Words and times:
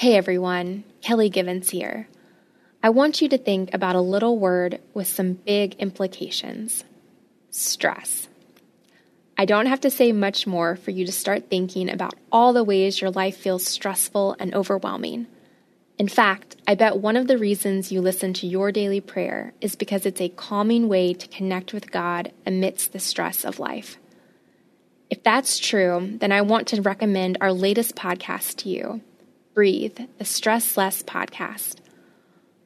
Hey 0.00 0.16
everyone, 0.16 0.84
Kelly 1.02 1.28
Givens 1.28 1.68
here. 1.68 2.08
I 2.82 2.88
want 2.88 3.20
you 3.20 3.28
to 3.28 3.36
think 3.36 3.74
about 3.74 3.96
a 3.96 4.00
little 4.00 4.38
word 4.38 4.80
with 4.94 5.06
some 5.06 5.34
big 5.34 5.74
implications 5.74 6.84
stress. 7.50 8.26
I 9.36 9.44
don't 9.44 9.66
have 9.66 9.82
to 9.82 9.90
say 9.90 10.12
much 10.12 10.46
more 10.46 10.74
for 10.76 10.90
you 10.90 11.04
to 11.04 11.12
start 11.12 11.50
thinking 11.50 11.90
about 11.90 12.14
all 12.32 12.54
the 12.54 12.64
ways 12.64 13.02
your 13.02 13.10
life 13.10 13.36
feels 13.36 13.66
stressful 13.66 14.36
and 14.38 14.54
overwhelming. 14.54 15.26
In 15.98 16.08
fact, 16.08 16.56
I 16.66 16.76
bet 16.76 16.96
one 16.96 17.18
of 17.18 17.26
the 17.26 17.36
reasons 17.36 17.92
you 17.92 18.00
listen 18.00 18.32
to 18.32 18.46
your 18.46 18.72
daily 18.72 19.02
prayer 19.02 19.52
is 19.60 19.76
because 19.76 20.06
it's 20.06 20.22
a 20.22 20.30
calming 20.30 20.88
way 20.88 21.12
to 21.12 21.28
connect 21.28 21.74
with 21.74 21.92
God 21.92 22.32
amidst 22.46 22.94
the 22.94 23.00
stress 23.00 23.44
of 23.44 23.58
life. 23.58 23.98
If 25.10 25.22
that's 25.22 25.58
true, 25.58 26.16
then 26.20 26.32
I 26.32 26.40
want 26.40 26.68
to 26.68 26.80
recommend 26.80 27.36
our 27.42 27.52
latest 27.52 27.96
podcast 27.96 28.56
to 28.62 28.70
you 28.70 29.02
Breathe, 29.52 29.98
the 30.18 30.24
Stress 30.24 30.76
Less 30.76 31.02
podcast. 31.02 31.76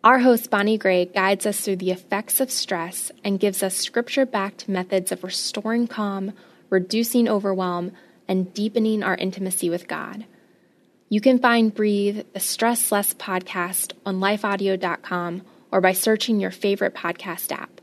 Our 0.04 0.18
host, 0.18 0.50
Bonnie 0.50 0.76
Gray, 0.76 1.06
guides 1.06 1.46
us 1.46 1.62
through 1.62 1.76
the 1.76 1.90
effects 1.90 2.40
of 2.40 2.50
stress 2.50 3.10
and 3.24 3.40
gives 3.40 3.62
us 3.62 3.74
scripture 3.74 4.26
backed 4.26 4.68
methods 4.68 5.10
of 5.10 5.24
restoring 5.24 5.86
calm, 5.86 6.34
reducing 6.68 7.26
overwhelm, 7.26 7.92
and 8.28 8.52
deepening 8.52 9.02
our 9.02 9.14
intimacy 9.14 9.70
with 9.70 9.88
God. 9.88 10.26
You 11.08 11.22
can 11.22 11.38
find 11.38 11.74
Breathe, 11.74 12.26
the 12.34 12.40
Stress 12.40 12.92
Less 12.92 13.14
podcast, 13.14 13.92
on 14.04 14.20
lifeaudio.com 14.20 15.42
or 15.72 15.80
by 15.80 15.92
searching 15.92 16.38
your 16.38 16.50
favorite 16.50 16.94
podcast 16.94 17.50
app. 17.50 17.80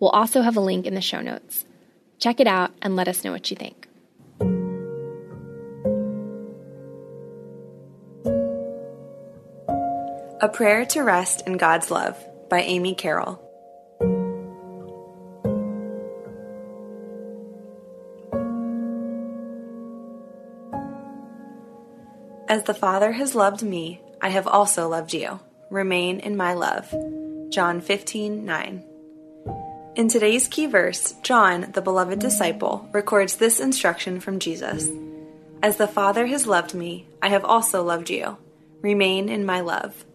We'll 0.00 0.10
also 0.10 0.42
have 0.42 0.56
a 0.56 0.60
link 0.60 0.86
in 0.86 0.94
the 0.94 1.00
show 1.00 1.20
notes. 1.20 1.64
Check 2.18 2.40
it 2.40 2.48
out 2.48 2.72
and 2.82 2.96
let 2.96 3.06
us 3.06 3.22
know 3.22 3.30
what 3.30 3.48
you 3.48 3.56
think. 3.56 3.86
A 10.42 10.48
Prayer 10.48 10.86
to 10.86 11.02
Rest 11.02 11.46
in 11.46 11.58
God's 11.58 11.90
Love 11.90 12.16
by 12.48 12.62
Amy 12.62 12.94
Carroll. 12.94 13.38
As 22.48 22.64
the 22.64 22.72
Father 22.72 23.12
has 23.12 23.34
loved 23.34 23.62
me, 23.62 24.00
I 24.22 24.30
have 24.30 24.46
also 24.46 24.88
loved 24.88 25.12
you. 25.12 25.40
Remain 25.68 26.20
in 26.20 26.38
my 26.38 26.54
love. 26.54 26.88
John 27.50 27.82
15 27.82 28.46
9. 28.46 28.84
In 29.96 30.08
today's 30.08 30.48
key 30.48 30.64
verse, 30.64 31.12
John, 31.22 31.70
the 31.74 31.82
beloved 31.82 32.18
disciple, 32.18 32.88
records 32.92 33.36
this 33.36 33.60
instruction 33.60 34.20
from 34.20 34.38
Jesus 34.38 34.88
As 35.62 35.76
the 35.76 35.86
Father 35.86 36.24
has 36.28 36.46
loved 36.46 36.72
me, 36.72 37.06
I 37.20 37.28
have 37.28 37.44
also 37.44 37.82
loved 37.84 38.08
you. 38.08 38.38
Remain 38.80 39.28
in 39.28 39.44
my 39.44 39.60
love. 39.60 40.06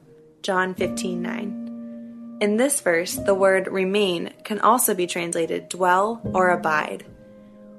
John 0.45 0.75
15:9. 0.75 2.37
In 2.39 2.57
this 2.57 2.79
verse, 2.79 3.15
the 3.15 3.33
word 3.33 3.65
remain 3.65 4.31
can 4.43 4.59
also 4.59 4.93
be 4.93 5.07
translated 5.07 5.69
dwell 5.69 6.21
or 6.35 6.51
abide. 6.51 7.03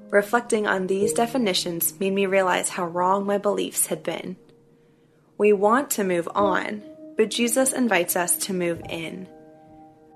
Reflecting 0.09 0.67
on 0.67 0.87
these 0.87 1.13
definitions 1.13 1.97
made 1.97 2.11
me 2.11 2.25
realize 2.25 2.67
how 2.67 2.85
wrong 2.85 3.25
my 3.25 3.37
beliefs 3.37 3.87
had 3.87 4.03
been. 4.03 4.35
We 5.37 5.53
want 5.53 5.91
to 5.91 6.03
move 6.03 6.27
on, 6.35 6.83
but 7.15 7.29
Jesus 7.29 7.71
invites 7.71 8.17
us 8.17 8.35
to 8.39 8.53
move 8.53 8.81
in. 8.89 9.29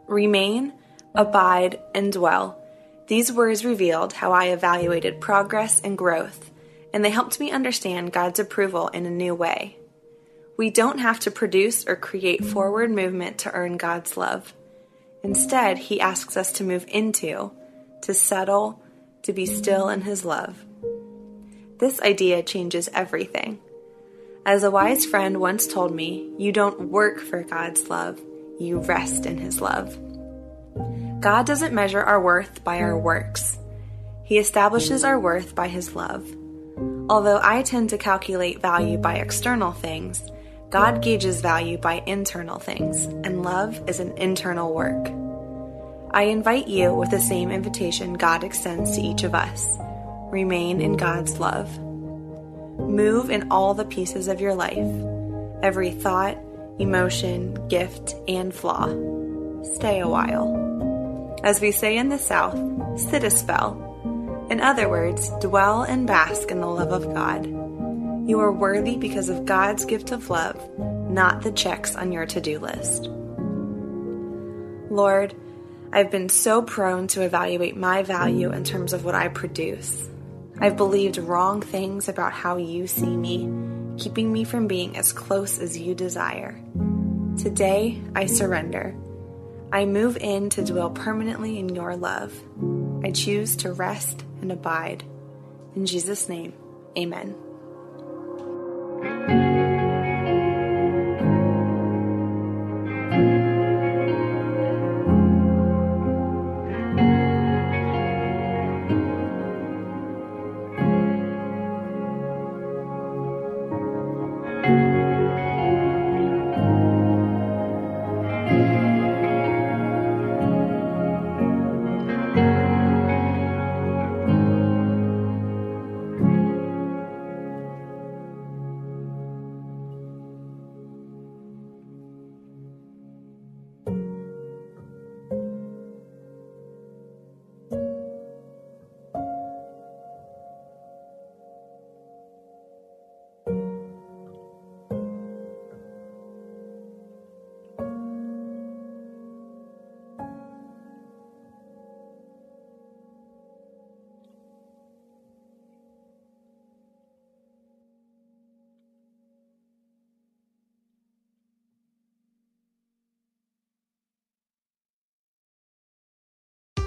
Remain, 0.08 0.74
abide, 1.16 1.80
and 1.96 2.12
dwell. 2.12 2.62
These 3.08 3.32
words 3.32 3.64
revealed 3.64 4.12
how 4.12 4.34
I 4.34 4.48
evaluated 4.48 5.22
progress 5.22 5.80
and 5.80 5.98
growth, 5.98 6.52
and 6.94 7.06
they 7.06 7.12
helped 7.12 7.40
me 7.40 7.50
understand 7.50 8.12
God's 8.12 8.40
approval 8.40 8.90
in 8.90 9.06
a 9.06 9.10
new 9.10 9.34
way. 9.34 9.78
We 10.58 10.70
don't 10.70 11.00
have 11.00 11.20
to 11.22 11.32
produce 11.32 11.88
or 11.88 11.96
create 11.96 12.46
forward 12.46 12.92
movement 12.92 13.40
to 13.40 13.52
earn 13.52 13.78
God's 13.78 14.18
love. 14.18 14.54
Instead, 15.24 15.78
He 15.78 16.02
asks 16.02 16.36
us 16.38 16.52
to 16.54 16.64
move 16.64 16.86
into, 16.88 17.52
to 18.02 18.14
settle, 18.14 18.82
to 19.24 19.34
be 19.34 19.46
still 19.46 19.90
in 19.90 20.02
His 20.02 20.26
love. 20.26 20.66
This 21.78 22.02
idea 22.02 22.44
changes 22.44 22.90
everything. 22.94 23.60
As 24.46 24.64
a 24.64 24.72
wise 24.72 25.06
friend 25.06 25.40
once 25.40 25.68
told 25.68 25.94
me, 25.94 26.32
you 26.38 26.52
don't 26.52 26.90
work 26.90 27.20
for 27.20 27.44
God's 27.44 27.90
love, 27.90 28.20
you 28.60 28.80
rest 28.80 29.26
in 29.26 29.38
His 29.38 29.62
love. 29.62 29.98
God 31.22 31.46
doesn't 31.46 31.74
measure 31.74 32.02
our 32.02 32.20
worth 32.20 32.64
by 32.64 32.80
our 32.82 32.98
works, 32.98 33.60
He 34.24 34.38
establishes 34.38 35.04
our 35.04 35.20
worth 35.20 35.54
by 35.54 35.68
His 35.68 35.96
love. 35.96 36.28
Although 37.10 37.40
I 37.44 37.62
tend 37.62 37.90
to 37.92 37.98
calculate 37.98 38.62
value 38.62 38.98
by 38.98 39.16
external 39.16 39.72
things, 39.72 40.24
God 40.72 41.02
gauges 41.02 41.42
value 41.42 41.78
by 41.78 42.02
internal 42.06 42.58
things, 42.58 43.04
and 43.04 43.44
love 43.44 43.90
is 43.90 44.00
an 44.00 44.18
internal 44.18 44.74
work. 44.74 45.12
I 46.12 46.24
invite 46.24 46.70
you 46.70 46.94
with 46.94 47.12
the 47.12 47.20
same 47.20 47.52
invitation 47.52 48.14
God 48.14 48.46
extends 48.46 48.96
to 48.96 49.02
each 49.02 49.24
of 49.24 49.36
us 49.36 49.78
remain 50.32 50.80
in 50.80 50.96
God's 50.96 51.42
love. 51.42 51.78
Move 51.78 53.30
in 53.30 53.52
all 53.52 53.74
the 53.74 53.84
pieces 53.84 54.30
of 54.30 54.40
your 54.40 54.56
life, 54.56 54.78
every 55.62 55.92
thought, 55.92 56.38
emotion, 56.80 57.68
gift, 57.68 58.16
and 58.30 58.56
flaw. 58.56 58.88
Stay 59.76 60.00
a 60.00 60.08
while. 60.08 61.38
As 61.44 61.60
we 61.60 61.74
say 61.74 61.98
in 61.98 62.08
the 62.08 62.18
South, 62.18 62.58
sit 62.98 63.26
a 63.26 63.30
spell. 63.30 64.48
In 64.50 64.62
other 64.62 64.88
words, 64.88 65.30
dwell 65.42 65.84
and 65.84 66.08
bask 66.08 66.50
in 66.50 66.62
the 66.62 66.68
love 66.68 66.94
of 66.94 67.14
God. 67.14 67.46
You 68.26 68.40
are 68.40 68.52
worthy 68.52 68.98
because 68.98 69.30
of 69.30 69.46
God's 69.46 69.84
gift 69.84 70.12
of 70.12 70.30
love, 70.30 70.78
not 70.78 71.42
the 71.42 71.52
checks 71.52 71.96
on 71.96 72.12
your 72.12 72.26
to 72.28 72.40
do 72.40 72.60
list. 72.60 73.10
Lord, 74.92 75.34
I've 75.92 76.12
been 76.12 76.30
so 76.30 76.62
prone 76.62 77.08
to 77.08 77.24
evaluate 77.24 77.76
my 77.76 78.04
value 78.04 78.52
in 78.52 78.64
terms 78.64 78.94
of 78.94 79.04
what 79.04 79.16
I 79.16 79.28
produce. 79.28 80.08
I've 80.60 80.78
believed 80.78 81.18
wrong 81.18 81.62
things 81.62 82.08
about 82.08 82.32
how 82.32 82.58
you 82.58 82.86
see 82.86 83.18
me, 83.18 83.50
keeping 83.98 84.32
me 84.32 84.44
from 84.44 84.68
being 84.68 84.98
as 84.98 85.12
close 85.14 85.60
as 85.60 85.78
you 85.78 85.96
desire. 85.96 86.62
Today, 87.40 88.00
I 88.16 88.28
surrender. 88.28 88.96
I 89.72 89.86
move 89.86 90.18
in 90.18 90.50
to 90.52 90.64
dwell 90.64 90.92
permanently 90.92 91.58
in 91.58 91.74
your 91.74 91.96
love. 91.96 92.34
I 93.04 93.12
choose 93.12 93.56
to 93.58 93.74
rest 93.74 94.24
and 94.42 94.52
abide. 94.52 95.04
In 95.76 95.86
Jesus' 95.86 96.30
name, 96.30 96.54
amen. 96.98 97.36